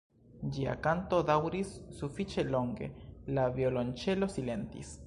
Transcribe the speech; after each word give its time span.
Ĝia 0.55 0.71
kanto 0.87 1.19
daŭris 1.27 1.75
sufiĉe 1.99 2.47
longe, 2.51 2.91
la 3.39 3.47
violonĉelo 3.61 4.35
silentis. 4.41 4.99